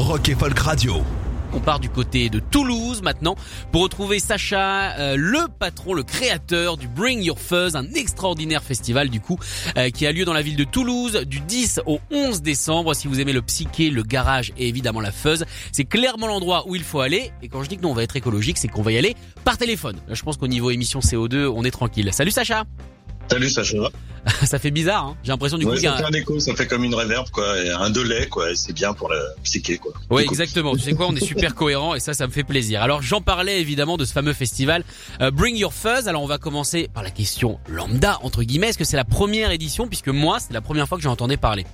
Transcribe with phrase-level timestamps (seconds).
[0.00, 0.94] Rock et Folk Radio.
[1.52, 3.36] On part du côté de Toulouse maintenant
[3.70, 9.10] pour retrouver Sacha, euh, le patron, le créateur du Bring Your Fuzz, un extraordinaire festival
[9.10, 9.38] du coup
[9.76, 12.94] euh, qui a lieu dans la ville de Toulouse du 10 au 11 décembre.
[12.94, 16.74] Si vous aimez le psyché, le garage et évidemment la fuzz, c'est clairement l'endroit où
[16.74, 17.30] il faut aller.
[17.42, 19.14] Et quand je dis que nous on va être écologique, c'est qu'on va y aller
[19.44, 19.96] par téléphone.
[20.08, 22.08] Je pense qu'au niveau émission CO2, on est tranquille.
[22.12, 22.64] Salut Sacha.
[23.30, 23.76] Salut Sacha.
[24.44, 26.12] Ça fait bizarre, hein j'ai l'impression du coup Ouais, qu'il y a ça fait un
[26.18, 29.08] écho, ça fait comme une reverb, quoi, et un delay, quoi, et c'est bien pour
[29.08, 29.92] la psyché, quoi.
[30.08, 30.18] Coup.
[30.18, 30.74] exactement.
[30.74, 32.82] Tu sais quoi, on est super cohérent et ça, ça me fait plaisir.
[32.82, 34.84] Alors, j'en parlais évidemment de ce fameux festival
[35.20, 36.08] euh, Bring Your Fuzz.
[36.08, 38.68] Alors, on va commencer par la question lambda entre guillemets.
[38.70, 39.86] Est-ce que c'est la première édition?
[39.86, 41.64] Puisque moi, c'est la première fois que j'en entendais parler.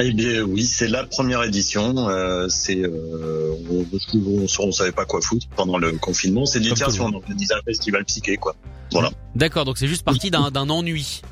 [0.00, 2.08] Eh bien, oui, c'est la première édition.
[2.08, 6.44] Euh, c'est, euh, on, on, on savait pas quoi foutre pendant le confinement.
[6.44, 8.54] Comme tiens, tout si on organisait un festival psyché, quoi.
[8.92, 9.10] Voilà.
[9.34, 9.64] D'accord.
[9.64, 11.22] Donc, c'est juste parti d'un ennui.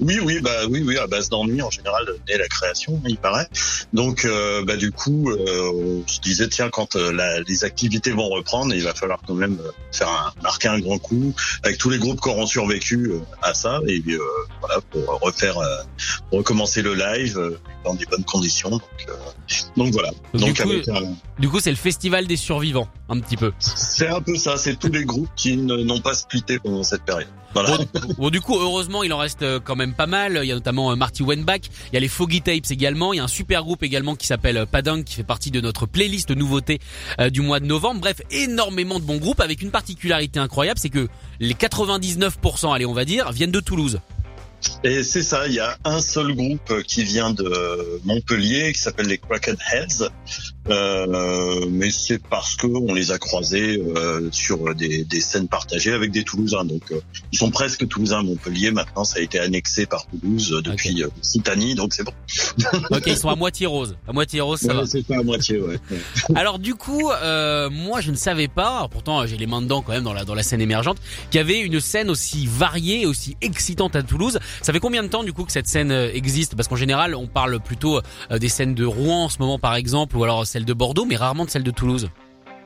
[0.00, 3.48] Oui, oui, bah oui, oui, à base d'ennui en général naît la création, il paraît.
[3.92, 5.70] Donc, euh, bah du coup, euh,
[6.02, 9.34] on se disait tiens, quand euh, la- les activités vont reprendre, il va falloir quand
[9.34, 13.12] même euh, faire un, marquer un grand coup avec tous les groupes qui auront survécu
[13.42, 14.18] à ça et euh,
[14.60, 15.76] voilà pour refaire, euh,
[16.30, 18.70] pour recommencer le live euh, dans des bonnes conditions.
[18.70, 19.12] Donc, euh,
[19.76, 20.10] donc voilà.
[20.32, 23.52] Donc, Donc, du coup, avec Du coup, c'est le festival des survivants, un petit peu.
[23.58, 24.56] c'est un peu ça.
[24.56, 27.28] C'est tous les groupes qui n'ont pas splitté pendant cette période.
[27.54, 27.78] Voilà.
[28.18, 30.40] Bon, du coup, heureusement, il en reste euh, quand même pas mal.
[30.42, 31.60] Il y a notamment euh, Marty Wenbach.
[31.90, 33.12] Il y a les Foggy Tapes également.
[33.12, 35.60] Il y a un super groupe également qui s'appelle euh, Padang, qui fait partie de
[35.60, 36.78] notre playlist nouveautés
[37.30, 38.00] du mois de novembre.
[38.00, 41.08] Bref, énormément de bons groupes avec une particularité incroyable, c'est que
[41.40, 44.00] les 99%, allez, on va dire, viennent de Toulouse.
[44.84, 49.06] Et c'est ça, il y a un seul groupe qui vient de Montpellier, qui s'appelle
[49.06, 50.10] les Cracked Heads.
[50.70, 55.92] Euh, mais c'est parce que on les a croisés euh, sur des, des scènes partagées
[55.92, 56.64] avec des Toulousains.
[56.64, 57.00] Donc euh,
[57.32, 58.70] ils sont presque Toulousains Montpellier.
[58.70, 62.12] Maintenant, ça a été annexé par Toulouse euh, depuis euh, Citanie, donc c'est bon.
[62.90, 63.96] Ok, ils sont à moitié rose.
[64.06, 64.80] À moitié rose, ça va.
[64.80, 65.78] Ouais, c'est pas à moitié, ouais.
[66.34, 69.92] Alors du coup, euh, moi je ne savais pas, pourtant j'ai les mains dedans quand
[69.92, 70.98] même dans la dans la scène émergente,
[71.30, 74.38] qu'il y avait une scène aussi variée, aussi excitante à Toulouse.
[74.62, 76.54] Ça fait combien de temps du coup que cette scène euh, existe?
[76.54, 78.00] Parce qu'en général, on parle plutôt
[78.30, 81.04] euh, des scènes de Rouen en ce moment par exemple, ou alors celle de Bordeaux,
[81.04, 82.10] mais rarement de celle de Toulouse.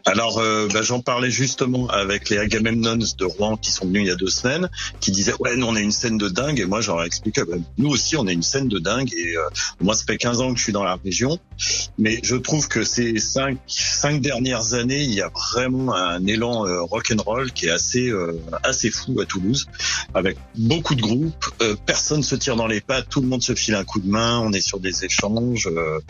[0.04, 4.08] Alors, euh, bah, j'en parlais justement avec les Agamemnons de Rouen qui sont venus il
[4.08, 4.68] y a deux semaines,
[5.00, 7.56] qui disaient ouais, nous on a une scène de dingue, et moi j'aurais expliqué, bah,
[7.78, 9.42] nous aussi on a une scène de dingue, et euh,
[9.80, 11.38] moi ça fait 15 ans que je suis dans la région,
[11.98, 16.66] mais je trouve que ces cinq, cinq dernières années, il y a vraiment un élan
[16.66, 17.12] euh, rock
[17.54, 19.66] qui est assez euh, assez fou à Toulouse,
[20.14, 23.54] avec beaucoup de groupes, euh, personne se tire dans les pattes, tout le monde se
[23.54, 26.00] file un coup de main, on est sur des échanges, euh,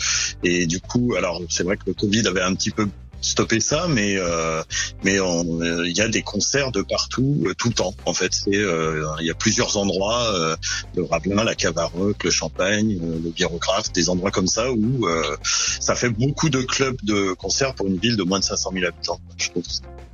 [0.42, 2.88] et du coup, alors c'est vrai que le Covid avait un petit peu
[3.22, 4.62] stopper ça, mais euh,
[5.04, 7.94] mais il y a des concerts de partout, euh, tout le temps.
[8.04, 10.56] En fait, c'est euh, il y a plusieurs endroits, euh,
[10.96, 15.36] le Ravelin, la Cavaroc, le Champagne, euh, le Birocraft, des endroits comme ça où euh,
[15.80, 18.86] ça fait beaucoup de clubs de concerts pour une ville de moins de 500 000
[18.86, 19.20] habitants.
[19.38, 19.64] Je trouve.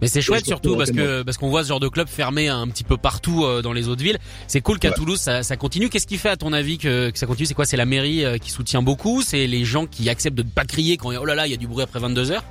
[0.01, 2.69] Mais c'est chouette surtout parce que parce qu'on voit ce genre de club fermé un
[2.69, 4.19] petit peu partout dans les autres villes.
[4.47, 4.95] C'est cool qu'à Ouais.
[4.95, 5.89] Toulouse ça, ça continue.
[5.89, 7.47] Qu'est-ce qui fait à ton avis que, que ça continue?
[7.47, 7.65] C'est quoi?
[7.65, 9.23] C'est la mairie qui soutient beaucoup?
[9.23, 11.55] C'est les gens qui acceptent de ne pas crier quand oh là là il y
[11.55, 12.45] a du bruit après 22 heures?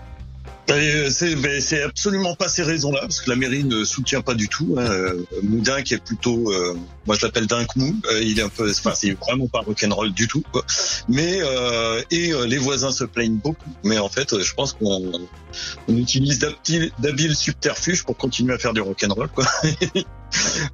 [0.68, 4.50] C'est ben, c'est absolument pas ces raisons-là, parce que la mairie ne soutient pas du
[4.50, 4.76] tout.
[4.78, 4.82] Hein.
[4.82, 8.50] Euh, Moudin, qui est plutôt, euh, moi je l'appelle Dink Mou, euh, il est un
[8.50, 10.44] peu, enfin c'est vraiment pas rock'n'roll du tout.
[10.52, 10.66] Quoi.
[11.08, 13.72] Mais euh, et euh, les voisins se plaignent beaucoup.
[13.84, 15.12] Mais en fait, euh, je pense qu'on
[15.88, 16.40] on utilise
[17.00, 19.30] d'habiles subterfuges pour continuer à faire du rock'n'roll.
[19.30, 19.46] Quoi.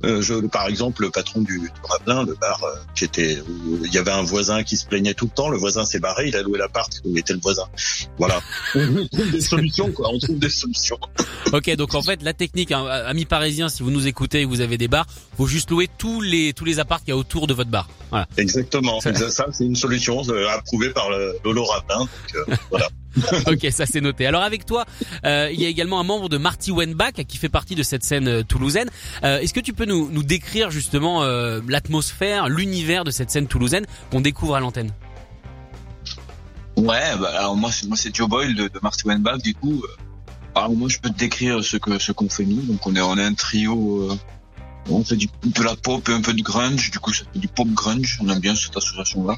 [0.03, 3.85] Euh, je, par exemple, le patron du, du Ravelin, le bar, euh, qui était, où
[3.85, 5.49] il y avait un voisin qui se plaignait tout le temps.
[5.49, 7.65] Le voisin s'est barré, il a loué l'appart où était le voisin.
[8.17, 8.41] Voilà.
[8.75, 10.09] On trouve des solutions, quoi.
[10.11, 10.99] On trouve des solutions.
[11.51, 14.49] Ok, donc en fait, la technique, hein, amis parisiens, si vous nous écoutez et que
[14.49, 15.05] vous avez des bars,
[15.37, 17.87] faut juste louer tous les tous les apparts qu'il y a autour de votre bar.
[18.09, 18.27] Voilà.
[18.37, 18.99] Exactement.
[19.01, 21.99] Ça, c'est une solution euh, approuvée par le Lolo Rapin.
[21.99, 22.87] Donc, euh, voilà.
[23.47, 24.25] ok, ça c'est noté.
[24.25, 24.85] Alors avec toi,
[25.25, 28.03] euh, il y a également un membre de Marty Wenbach qui fait partie de cette
[28.03, 28.89] scène euh, toulousaine.
[29.23, 33.47] Euh, Est-ce que tu peux nous, nous décrire justement euh, l'atmosphère, l'univers de cette scène
[33.47, 34.91] toulousaine qu'on découvre à l'antenne?
[36.75, 39.83] Ouais, bah alors moi c'est moi c'est Joe Boyle de, de Marty Wenbach du coup.
[40.55, 42.61] Alors moi je peux te décrire ce que ce qu'on fait nous.
[42.63, 44.11] Donc on est on est un trio.
[44.11, 44.17] euh,
[44.89, 46.89] on fait du, un peu la pop et un peu de grunge.
[46.91, 48.17] Du coup ça fait du pop grunge.
[48.21, 49.37] On aime bien cette association là.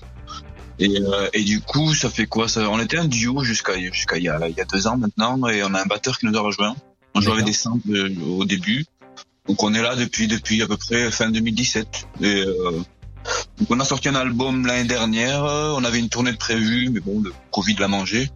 [0.79, 4.17] Et, euh, et du coup, ça fait quoi ça, On était un duo jusqu'à jusqu'à
[4.17, 6.25] il y a, il y a deux ans maintenant, et on a un batteur qui
[6.25, 6.75] nous a rejoint.
[7.13, 8.85] On jouait avec des samples euh, au début.
[9.47, 12.07] Donc on est là depuis depuis à peu près fin 2017.
[12.21, 12.71] Et, euh,
[13.57, 15.43] donc on a sorti un album l'année dernière.
[15.43, 18.29] On avait une tournée de prévue, mais bon, le Covid l'a mangé.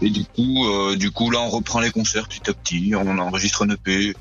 [0.00, 2.92] Et du coup, euh, du coup là, on reprend les concerts petit à petit.
[2.94, 4.14] On enregistre un EP.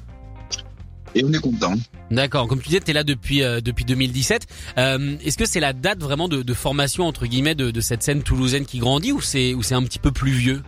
[1.16, 1.74] Et on est content.
[2.12, 2.48] D'accord.
[2.48, 4.46] Comme tu disais, t'es là depuis euh, depuis 2017.
[4.78, 8.04] Euh, Est-ce que c'est la date vraiment de, de formation entre guillemets de, de cette
[8.04, 10.62] scène toulousaine qui grandit ou c'est ou c'est un petit peu plus vieux?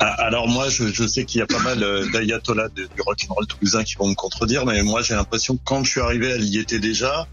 [0.00, 3.46] Ah, Alors moi, je, je sais qu'il y a pas mal euh, d'ayatollahs du rock'n'roll
[3.48, 6.44] toulousain qui vont me contredire, mais moi j'ai l'impression que quand je suis arrivé, elle
[6.44, 7.26] y était déjà,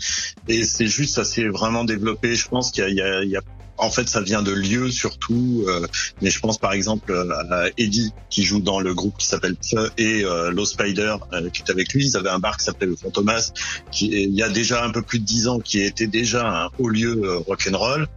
[0.48, 2.34] et c'est juste ça s'est vraiment développé.
[2.36, 3.42] Je pense qu'il y a, il y a- il y a-
[3.78, 5.86] en fait, ça vient de lieux surtout, euh,
[6.22, 7.14] mais je pense par exemple
[7.50, 9.56] à Eddie qui joue dans le groupe qui s'appelle
[9.98, 12.06] et euh, Low Spider euh, qui est avec lui.
[12.08, 13.52] Ils avaient un bar qui s'appelait le Fantomas,
[13.92, 16.70] qui il y a déjà un peu plus de dix ans, qui était déjà un
[16.78, 18.08] haut lieu euh, rock'n'roll.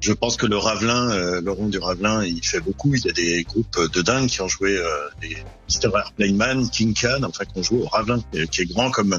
[0.00, 2.94] Je pense que le Ravelin, euh, Laurent du Ravelin, il fait beaucoup.
[2.94, 4.86] Il y a des groupes de dingues qui ont joué euh,
[5.20, 5.36] des
[5.70, 5.90] Mr.
[6.18, 8.20] Airplane King Can, enfin qui ont joué au Ravelin,
[8.50, 9.16] qui est- grand comme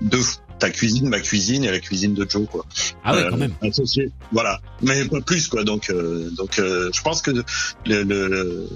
[0.00, 0.22] deux
[0.62, 2.64] ta cuisine, ma cuisine et la cuisine de Joe, quoi.
[3.04, 3.52] Ah ouais, Euh, quand même.
[3.62, 4.10] associé.
[4.30, 5.64] Voilà, mais pas plus, quoi.
[5.64, 8.68] Donc, euh, donc, euh, je pense que le- le-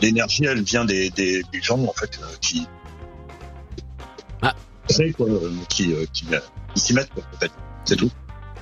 [0.00, 2.66] l'énergie, elle vient des, des, des gens en fait euh, qui,
[4.42, 4.54] Ah.
[5.16, 6.26] quoi, euh, qui, euh, qui,
[6.74, 7.50] qui s'y mettent, quoi, en fait.
[7.84, 8.10] C'est tout.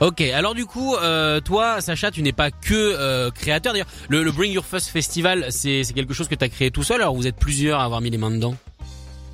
[0.01, 0.97] Ok, alors du coup,
[1.45, 3.73] toi, Sacha, tu n'es pas que créateur.
[3.75, 6.71] D'ailleurs, le, le Bring Your First Festival, c'est c'est quelque chose que tu as créé
[6.73, 7.01] tout seul.
[7.01, 8.57] Alors vous êtes plusieurs à avoir mis les mains dedans?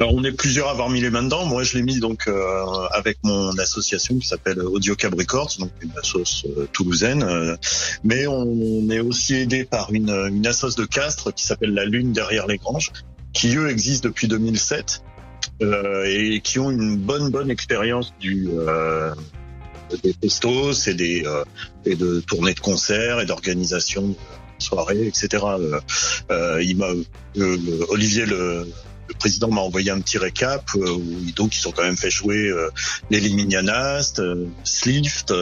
[0.01, 1.45] Alors, on est plusieurs à avoir mis les mains dedans.
[1.45, 5.93] Moi, je l'ai mis donc euh, avec mon association qui s'appelle Audio Cab donc une
[5.99, 7.23] assoce euh, toulousaine.
[7.23, 7.55] euh,
[8.03, 12.47] mais on est aussi aidé par une, une de Castres qui s'appelle La Lune derrière
[12.47, 12.93] les Granges,
[13.35, 15.03] qui eux existent depuis 2007
[15.61, 18.49] euh, et qui ont une bonne bonne expérience du
[20.03, 21.27] des festos et des
[21.85, 24.15] et de tournées de concerts et d'organisation de
[24.61, 25.45] soirées, etc.
[26.31, 26.89] Euh, il m'a
[27.39, 28.67] euh, Olivier le
[29.11, 32.11] le président m'a envoyé un petit récap euh, où donc ils ont quand même fait
[32.11, 32.71] jouer euh,
[33.11, 35.35] les Liminianast, euh, Slift,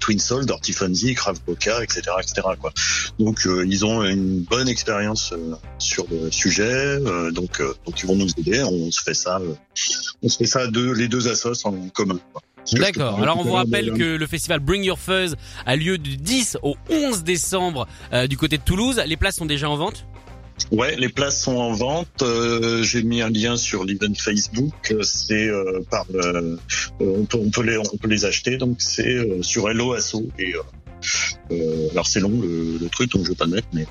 [0.00, 2.48] Twin Soul, Dirty Krav Boca, etc., etc.
[2.60, 2.72] Quoi.
[3.18, 5.34] Donc ils ont une bonne expérience
[5.78, 6.98] sur le sujet,
[7.32, 8.62] donc donc ils vont nous aider.
[8.62, 9.40] On se fait ça,
[10.22, 12.18] on se fait ça deux, les deux assos en commun.
[12.32, 12.42] quoi.
[12.72, 13.20] D'accord.
[13.20, 16.76] Alors on vous rappelle que le festival Bring Your Fuzz a lieu du 10 au
[16.90, 19.02] 11 décembre euh, du côté de Toulouse.
[19.06, 20.06] Les places sont déjà en vente?
[20.70, 22.22] Ouais, les places sont en vente.
[22.22, 24.72] Euh, J'ai mis un lien sur l'event Facebook.
[24.90, 26.56] Euh, C'est euh, par euh,
[27.00, 28.56] on peut on peut les on peut les acheter.
[28.56, 30.54] Donc c'est sur Hello Asso et
[31.90, 33.84] alors c'est long le, le truc donc je vais pas le mettre mais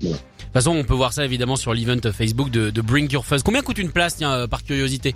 [0.00, 3.24] De toute façon, on peut voir ça évidemment sur l'event Facebook de, de Bring Your
[3.24, 3.42] Fuzz.
[3.42, 5.14] Combien coûte une place, tiens, par curiosité?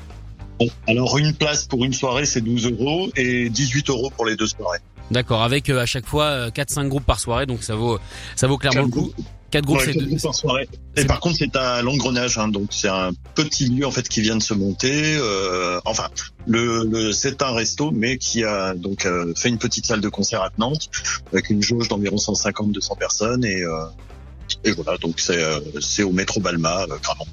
[0.60, 0.68] Bon.
[0.86, 4.46] alors une place pour une soirée c'est 12 euros et 18 euros pour les deux
[4.46, 4.78] soirées.
[5.10, 7.98] D'accord, avec à chaque fois euh, 4-5 groupes par soirée, donc ça vaut
[8.36, 9.12] ça vaut clairement le coup.
[9.52, 10.68] 4 groupes, Ouais, c'est quatre par soirée.
[10.96, 14.20] Et par contre, c'est à l'engrenage, hein, donc c'est un petit lieu en fait qui
[14.22, 15.16] vient de se monter.
[15.16, 16.08] euh, enfin,
[16.46, 20.08] le, le c'est un resto, mais qui a donc euh, fait une petite salle de
[20.08, 20.88] concert à Nantes
[21.32, 23.84] avec une jauge d'environ 150-200 personnes et euh,
[24.64, 27.26] et voilà, donc c'est euh, c'est au métro Balma, euh, Gramont,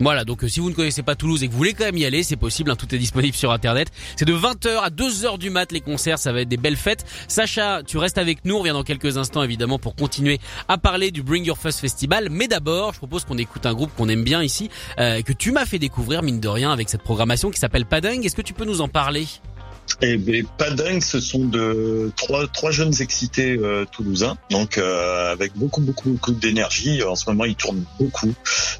[0.00, 1.96] Voilà, donc euh, si vous ne connaissez pas Toulouse et que vous voulez quand même
[1.96, 3.88] y aller, c'est possible, hein, tout est disponible sur internet.
[4.16, 7.04] C'est de 20h à 2h du mat les concerts, ça va être des belles fêtes.
[7.28, 11.10] Sacha, tu restes avec nous, on revient dans quelques instants évidemment pour continuer à parler
[11.10, 12.28] du Bring Your First Festival.
[12.30, 15.52] Mais d'abord, je propose qu'on écoute un groupe qu'on aime bien ici, euh, que tu
[15.52, 18.24] m'as fait découvrir mine de rien avec cette programmation qui s'appelle Pading.
[18.24, 19.26] Est-ce que tu peux nous en parler?
[20.00, 25.32] Et ben, pas dingue, ce sont de trois trois jeunes excités euh, toulousains, donc euh,
[25.32, 27.02] avec beaucoup beaucoup beaucoup d'énergie.
[27.02, 28.34] En ce moment, ils tournent beaucoup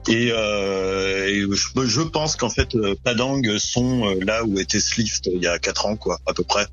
[0.08, 5.28] et, euh, et je, pense qu'en fait, euh, Padang sont euh, là où était Slift
[5.32, 6.66] il y a quatre ans, quoi, à peu près,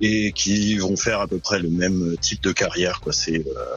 [0.00, 3.12] et qui vont faire à peu près le même type de carrière, quoi.
[3.12, 3.76] C'est euh,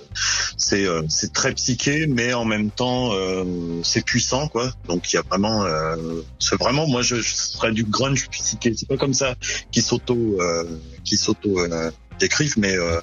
[0.57, 3.43] c'est euh, c'est très psyché, mais en même temps, euh,
[3.83, 4.71] c'est puissant, quoi.
[4.87, 5.95] Donc il y a vraiment, euh,
[6.39, 8.73] c'est vraiment, moi, je, je serais du grunge psyché.
[8.77, 9.35] C'est pas comme ça
[9.71, 10.63] qui s'auto euh,
[11.03, 12.99] qui s'auto euh, décrivent mais euh,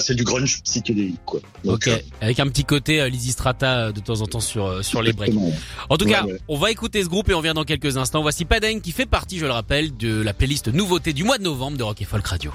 [0.00, 4.00] c'est du grunge psychédélique quoi Donc, Ok, euh, avec un petit côté Lizzy Strata de
[4.00, 5.34] temps en temps sur sur les breaks.
[5.88, 6.38] En tout Ouais, cas, ouais.
[6.48, 8.22] on va écouter ce groupe et on revient dans quelques instants.
[8.22, 11.42] Voici Padang qui fait partie, je le rappelle, de la playlist nouveauté du mois de
[11.44, 12.52] novembre de Rock et Folk Radio.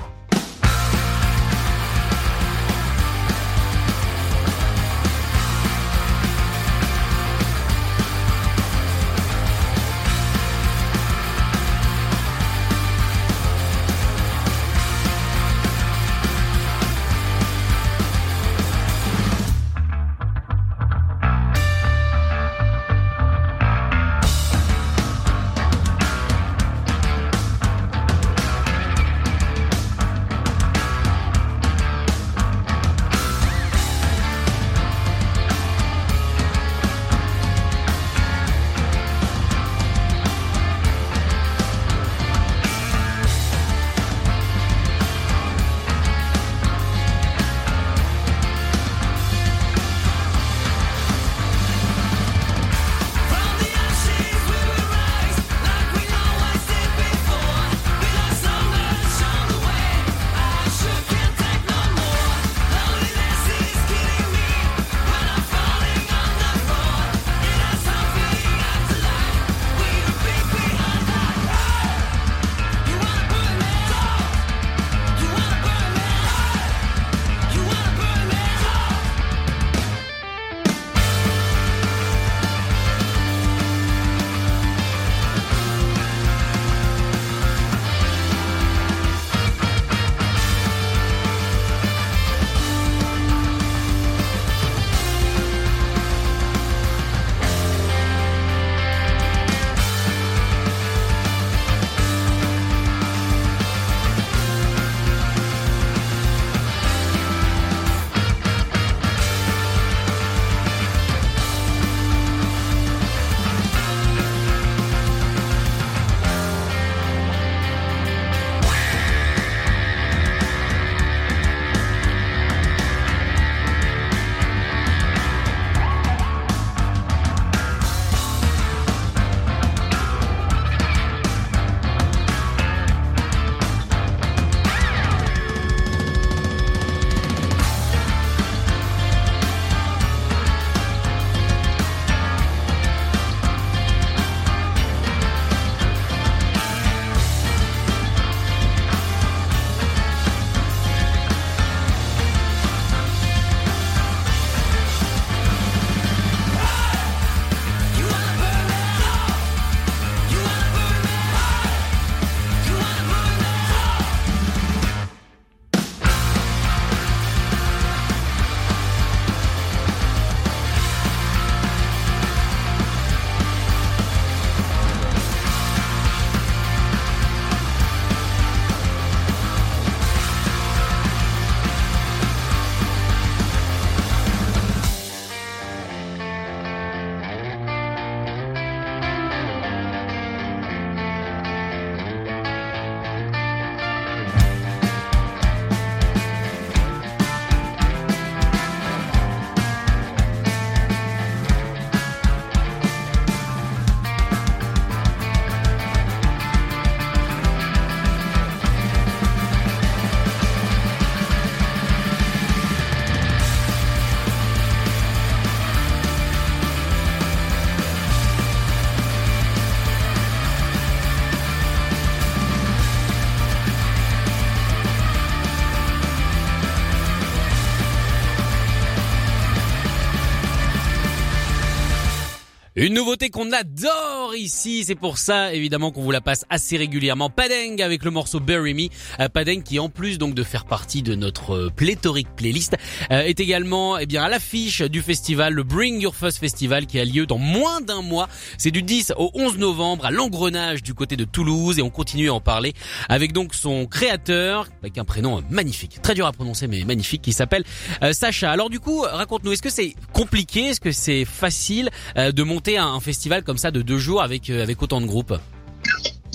[232.81, 237.29] Une nouveauté qu'on adore ici, c'est pour ça évidemment qu'on vous la passe assez régulièrement.
[237.29, 238.89] Padeng avec le morceau Bury Me.
[239.19, 242.75] Euh, Padeng qui en plus donc de faire partie de notre euh, pléthorique playlist
[243.11, 246.99] euh, est également eh bien à l'affiche du festival, le Bring Your First Festival qui
[246.99, 248.27] a lieu dans moins d'un mois.
[248.57, 252.29] C'est du 10 au 11 novembre à l'engrenage du côté de Toulouse et on continue
[252.29, 252.73] à en parler
[253.07, 257.33] avec donc son créateur avec un prénom magnifique, très dur à prononcer mais magnifique qui
[257.33, 257.63] s'appelle
[258.11, 258.51] Sacha.
[258.51, 262.99] Alors du coup, raconte-nous, est-ce que c'est compliqué, est-ce que c'est facile de monter un,
[262.99, 264.18] festival comme ça de deux jours?
[264.21, 265.33] Avec euh, avec autant de groupes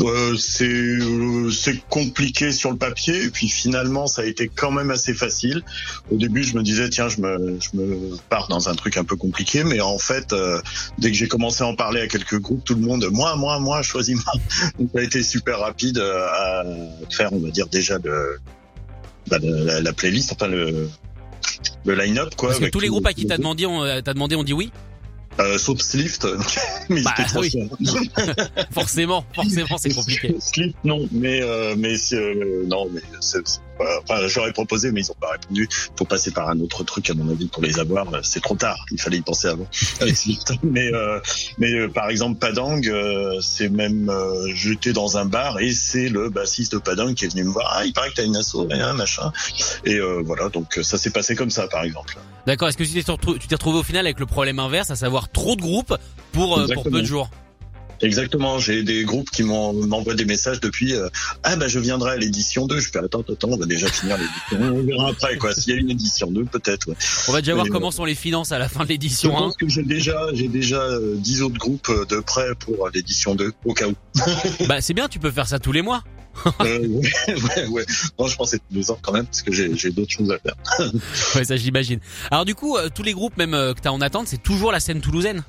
[0.00, 4.72] euh, c'est euh, c'est compliqué sur le papier et puis finalement ça a été quand
[4.72, 5.62] même assez facile.
[6.10, 9.04] Au début je me disais tiens je me je me pars dans un truc un
[9.04, 10.34] peu compliqué mais en fait
[10.98, 13.60] dès que j'ai commencé à en parler à quelques groupes tout le monde moi moi
[13.60, 14.32] moi choisis-moi.
[14.80, 16.64] Donc ça a été super rapide à
[17.10, 18.40] faire on va dire déjà le
[19.28, 20.88] bah, la, playlist enfin le
[21.84, 22.48] le line-up quoi.
[22.48, 23.64] Parce que tous les groupes à qui t'as demandé
[24.04, 24.72] t'as demandé on dit oui?
[25.40, 26.26] Euh, sauf Slift,
[26.88, 27.52] mais bah, oui.
[28.70, 30.36] forcément, forcément, c'est compliqué.
[30.38, 33.42] Slift, non, mais euh, mais euh, non, mais c'est
[33.80, 35.68] Enfin, j'aurais proposé, mais ils ont pas répondu.
[35.96, 38.06] Faut passer par un autre truc, à mon avis, pour les avoir.
[38.22, 38.84] C'est trop tard.
[38.92, 39.66] Il fallait y penser avant.
[40.62, 41.20] mais euh,
[41.58, 44.12] mais euh, par exemple, Padang, euh, c'est même
[44.54, 47.72] j'étais dans un bar et c'est le bassiste de Padang qui est venu me voir.
[47.76, 49.32] Ah, il paraît que t'as une asso, rien, machin.
[49.84, 52.16] Et voilà, donc ça s'est passé comme ça, par exemple.
[52.46, 52.68] D'accord.
[52.68, 55.60] Est-ce que tu t'es retrouvé au final avec le problème inverse, à savoir trop de
[55.60, 55.96] groupes
[56.32, 57.30] pour pour peu de jours?
[58.00, 61.08] Exactement, j'ai des groupes qui m'envoient des messages depuis euh,
[61.42, 64.18] ah bah je viendrai à l'édition 2, je fais attends attends, on va déjà finir
[64.18, 66.90] l'édition, on verra après quoi, s'il y a une édition 2 peut-être.
[67.28, 69.38] On va déjà voir comment sont les finances à la fin de l'édition 1.
[69.38, 72.88] Je pense que j'ai déjà j'ai déjà euh, 10 autres groupes euh, de prêt pour
[72.92, 73.94] l'édition 2 au cas où.
[74.66, 76.02] bah c'est bien, tu peux faire ça tous les mois.
[76.60, 77.84] Euh, ouais, ouais, ouais.
[78.18, 80.54] Non, je pensais les ans quand même parce que j'ai d'autres choses à faire.
[81.36, 82.00] ouais, ça j'imagine.
[82.30, 84.72] Alors du coup, euh, tous les groupes même que tu as en attente, c'est toujours
[84.72, 85.44] la scène toulousaine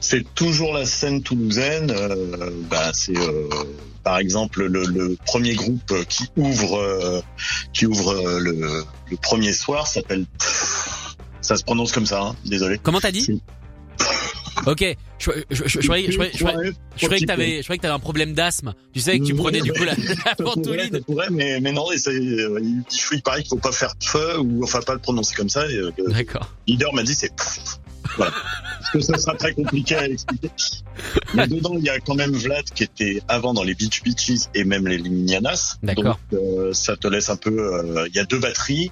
[0.00, 1.90] c'est toujours la scène toulousaine.
[1.90, 3.48] Euh, bah, c'est euh,
[4.04, 7.20] par exemple le, premier groupe qui ouvre euh,
[7.72, 8.84] qui ouvre le,
[9.22, 10.26] premier soir s'appelle.
[11.40, 12.22] Ça se prononce comme ça.
[12.22, 12.78] Hein, désolé.
[12.82, 13.40] Comment t'as dit?
[14.66, 14.84] Ok,
[15.18, 18.74] je, je, je, je, croyais, que t'avais, je croyais que t'avais un problème d'asthme.
[18.92, 19.94] Tu sais que tu prenais du coup la,
[20.24, 24.80] la pourrait, mais, mais non, il, il paraît qu'il faut pas faire feu ou enfin
[24.80, 25.64] pas le prononcer comme ça.
[26.08, 26.52] D'accord.
[26.66, 27.32] Leader m'a dit c'est
[28.16, 28.32] voilà.
[28.78, 30.50] Parce que ça sera très compliqué à expliquer.
[31.34, 34.48] Mais dedans, il y a quand même Vlad qui était avant dans les Beach Beaches
[34.54, 35.76] et même les Limnianas.
[35.82, 36.18] D'accord.
[36.30, 38.90] Donc, euh, ça te laisse un peu, euh, il y a deux batteries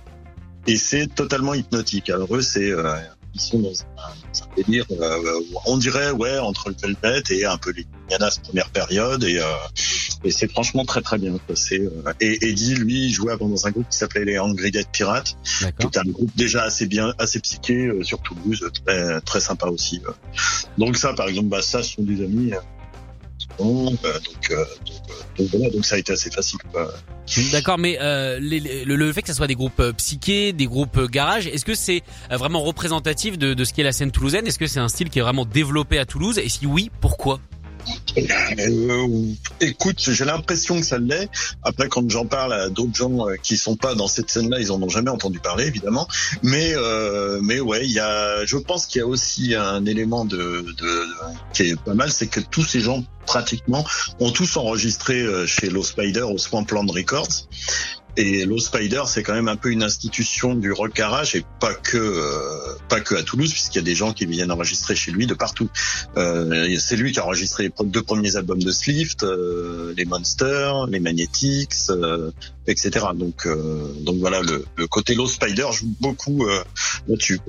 [0.66, 2.10] et c'est totalement hypnotique.
[2.10, 2.96] Alors eux, c'est, euh,
[3.34, 4.86] ils sont dans un, délire,
[5.66, 9.40] on dirait, ouais, entre le Velvet et un peu les Limnianas première période et,
[10.24, 11.38] et c'est franchement très très bien.
[11.54, 14.86] C'est euh, et Eddie lui jouait avant dans un groupe qui s'appelait les Angry Dead
[14.90, 15.36] Pirates,
[15.78, 20.00] qui un groupe déjà assez bien, assez psyché euh, sur Toulouse, très très sympa aussi.
[20.08, 20.12] Euh.
[20.78, 22.52] Donc ça par exemple, bah ça ce sont des amis.
[23.58, 23.98] Donc,
[25.38, 26.58] donc, voilà, donc ça a été assez facile.
[27.52, 31.64] D'accord, mais euh, le, fait que ce soit des groupes psychés, des groupes garage, est-ce
[31.64, 34.46] que c'est vraiment représentatif de, de ce qu'est la scène toulousaine?
[34.46, 36.38] Est-ce que c'est un style qui est vraiment développé à Toulouse?
[36.38, 37.40] Et si oui, pourquoi?
[38.18, 39.06] Euh,
[39.60, 41.28] écoute, j'ai l'impression que ça l'est.
[41.62, 44.72] Après, quand j'en parle à d'autres gens euh, qui sont pas dans cette scène-là, ils
[44.72, 46.08] en ont jamais entendu parler, évidemment.
[46.42, 50.24] Mais, euh, mais ouais, il y a, je pense qu'il y a aussi un élément
[50.24, 50.64] de,
[51.52, 53.84] qui est pas mal, c'est que tous ces gens pratiquement
[54.20, 57.48] ont tous enregistré euh, chez Low Spider au Swamp Land Records.
[58.16, 61.74] Et Low Spider, c'est quand même un peu une institution du rock garage et pas
[61.74, 65.10] que euh, pas que à Toulouse, puisqu'il y a des gens qui viennent enregistrer chez
[65.10, 65.68] lui de partout.
[66.16, 70.86] Euh, c'est lui qui a enregistré les deux premiers albums de Slift, euh, les Monsters,
[70.86, 72.30] les Magnetics, euh,
[72.68, 73.06] etc.
[73.14, 73.48] Donc
[74.00, 76.46] donc voilà, le, le, côté Low Spider joue beaucoup
[77.08, 77.40] là-dessus.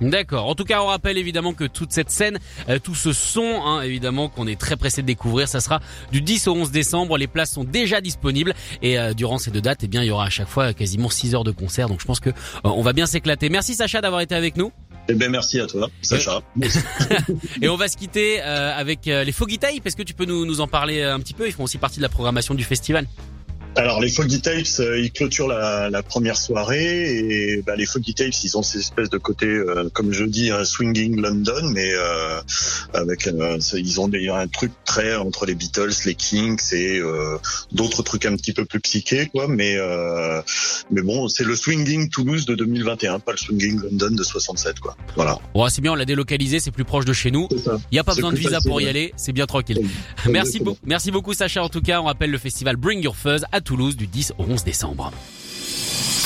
[0.00, 0.46] D'accord.
[0.46, 3.82] En tout cas, on rappelle évidemment que toute cette scène, euh, tout ce son, hein,
[3.82, 5.80] évidemment qu'on est très pressé de découvrir, ça sera
[6.10, 7.16] du 10 au 11 décembre.
[7.16, 10.10] Les places sont déjà disponibles et euh, durant ces deux dates, eh bien, il y
[10.10, 11.88] aura à chaque fois quasiment 6 heures de concert.
[11.88, 12.32] Donc, je pense que euh,
[12.64, 13.48] on va bien s'éclater.
[13.48, 14.72] Merci Sacha d'avoir été avec nous.
[15.06, 16.40] Eh ben merci à toi, Sacha.
[17.60, 19.84] et on va se quitter avec les Foggy Tape.
[19.84, 21.46] Est-ce que tu peux nous, nous en parler un petit peu?
[21.46, 23.06] Ils font aussi partie de la programmation du festival.
[23.76, 28.14] Alors les Foggy Tapes, euh, ils clôturent la, la, première soirée et bah, les Foggy
[28.14, 31.90] Tapes, ils ont ces espèces de côté, euh, comme je dis, un swinging London, mais
[31.92, 32.40] euh,
[32.92, 37.00] avec euh, ils ont des, un truc très entre les Beatles, les Kings et
[37.72, 39.48] d'autres trucs un petit peu plus psychés, quoi.
[39.48, 39.76] Mais
[40.90, 44.96] mais bon, c'est le swinging Toulouse de 2021, pas le swinging London de 67, quoi.
[45.16, 45.38] Voilà.
[45.54, 47.48] Bon, c'est bien, on l'a délocalisé, c'est plus proche de chez nous.
[47.50, 49.80] Il n'y a pas besoin de visa pour y aller, c'est bien tranquille.
[50.28, 51.62] Merci, beaucoup, merci beaucoup Sacha.
[51.62, 54.44] En tout cas, on rappelle le festival Bring Your Fuzz à Toulouse du 10 au
[54.44, 55.10] 11 décembre.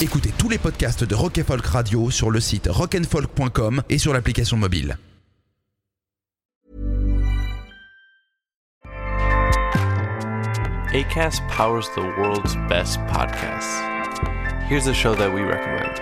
[0.00, 4.56] Écoutez tous les podcasts de Rock Folk Radio sur le site rockandfolk.com et sur l'application
[4.56, 4.98] mobile.
[10.94, 13.82] ACAST powers the world's best podcasts.
[14.68, 16.00] Here's a show that we recommend.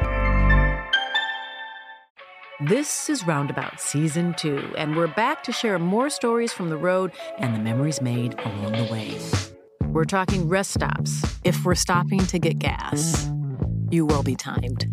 [2.60, 7.12] This is Roundabout Season 2, and we're back to share more stories from the road
[7.38, 9.55] and the memories made along the way.
[9.96, 13.30] We're talking rest stops, if we're stopping to get gas.
[13.90, 14.84] You will be timed.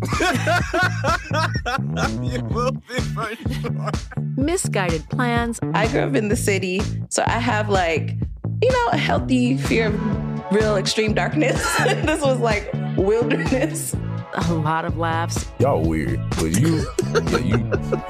[2.22, 3.90] you will be for sure.
[4.38, 5.60] Misguided plans.
[5.74, 8.16] I grew up in the city, so I have like,
[8.62, 11.62] you know, a healthy fear of real extreme darkness.
[11.84, 13.94] this was like wilderness.
[14.32, 15.52] A lot of laughs.
[15.58, 17.58] Y'all weird, but you, yeah, you,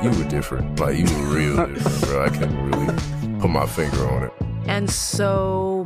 [0.00, 0.78] you were different.
[0.78, 2.24] Like you were real different, bro.
[2.24, 4.32] I can't really put my finger on it.
[4.66, 5.83] And so